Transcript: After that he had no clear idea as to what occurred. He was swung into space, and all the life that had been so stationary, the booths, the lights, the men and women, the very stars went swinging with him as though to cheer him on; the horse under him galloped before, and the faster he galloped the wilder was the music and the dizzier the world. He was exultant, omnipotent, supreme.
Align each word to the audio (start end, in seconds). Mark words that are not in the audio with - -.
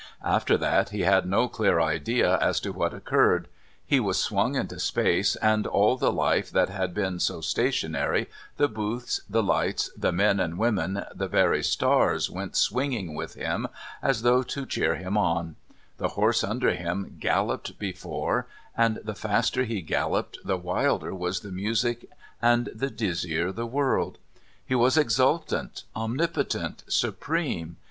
After 0.25 0.57
that 0.57 0.89
he 0.89 1.01
had 1.01 1.27
no 1.27 1.47
clear 1.47 1.79
idea 1.79 2.39
as 2.39 2.59
to 2.61 2.71
what 2.73 2.91
occurred. 2.91 3.47
He 3.85 3.99
was 3.99 4.19
swung 4.19 4.55
into 4.55 4.79
space, 4.79 5.35
and 5.35 5.67
all 5.67 5.95
the 5.95 6.11
life 6.11 6.49
that 6.49 6.69
had 6.69 6.95
been 6.95 7.19
so 7.19 7.39
stationary, 7.39 8.27
the 8.57 8.67
booths, 8.67 9.21
the 9.29 9.43
lights, 9.43 9.91
the 9.95 10.11
men 10.11 10.39
and 10.39 10.57
women, 10.57 11.05
the 11.13 11.27
very 11.27 11.63
stars 11.63 12.31
went 12.31 12.55
swinging 12.55 13.13
with 13.13 13.35
him 13.35 13.67
as 14.01 14.23
though 14.23 14.41
to 14.41 14.65
cheer 14.65 14.95
him 14.95 15.19
on; 15.19 15.55
the 15.99 16.07
horse 16.17 16.43
under 16.43 16.71
him 16.73 17.17
galloped 17.19 17.77
before, 17.77 18.47
and 18.75 18.97
the 19.03 19.13
faster 19.13 19.65
he 19.65 19.83
galloped 19.83 20.39
the 20.43 20.57
wilder 20.57 21.13
was 21.13 21.41
the 21.41 21.51
music 21.51 22.09
and 22.41 22.69
the 22.73 22.89
dizzier 22.89 23.51
the 23.51 23.67
world. 23.67 24.17
He 24.65 24.73
was 24.73 24.97
exultant, 24.97 25.83
omnipotent, 25.95 26.85
supreme. 26.87 27.77